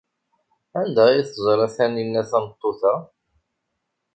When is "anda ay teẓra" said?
0.79-1.67